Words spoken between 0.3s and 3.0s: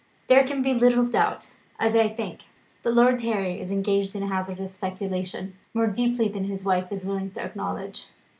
can be little doubt, as I think, that